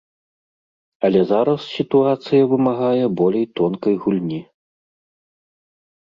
Але 1.09 1.19
зараз 1.31 1.59
сітуацыя 1.75 2.41
вымагае 2.55 3.05
болей 3.21 3.45
тонкай 3.61 3.95
гульні. 4.07 4.41